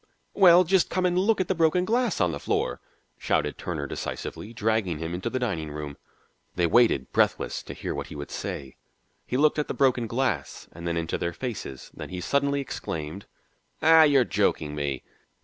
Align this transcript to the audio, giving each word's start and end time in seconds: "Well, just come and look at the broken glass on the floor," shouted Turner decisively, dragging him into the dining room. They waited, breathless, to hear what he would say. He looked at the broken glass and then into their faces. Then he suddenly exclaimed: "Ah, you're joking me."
"Well, 0.33 0.63
just 0.63 0.89
come 0.89 1.05
and 1.05 1.15
look 1.15 1.39
at 1.39 1.47
the 1.47 1.53
broken 1.53 1.85
glass 1.85 2.19
on 2.19 2.31
the 2.31 2.39
floor," 2.39 2.81
shouted 3.19 3.55
Turner 3.59 3.85
decisively, 3.85 4.51
dragging 4.51 4.97
him 4.97 5.13
into 5.13 5.29
the 5.29 5.37
dining 5.37 5.69
room. 5.69 5.95
They 6.55 6.65
waited, 6.65 7.11
breathless, 7.11 7.61
to 7.61 7.75
hear 7.75 7.93
what 7.93 8.07
he 8.07 8.15
would 8.15 8.31
say. 8.31 8.77
He 9.27 9.37
looked 9.37 9.59
at 9.59 9.67
the 9.67 9.75
broken 9.75 10.07
glass 10.07 10.67
and 10.71 10.87
then 10.87 10.97
into 10.97 11.19
their 11.19 11.33
faces. 11.33 11.91
Then 11.93 12.09
he 12.09 12.19
suddenly 12.19 12.61
exclaimed: 12.61 13.27
"Ah, 13.83 14.01
you're 14.01 14.23
joking 14.25 14.73
me." 14.73 15.03